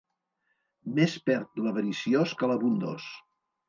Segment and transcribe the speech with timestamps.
[1.01, 3.11] Més perd l'avariciós que l'abundós.